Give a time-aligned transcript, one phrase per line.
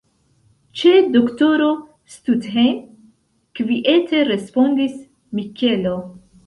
[0.79, 1.67] Ĉe doktoro
[2.15, 2.81] Stuthejm,
[3.61, 4.99] kviete respondis
[5.39, 5.97] Mikelo.